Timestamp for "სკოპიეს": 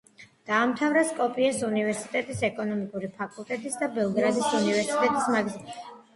1.09-1.59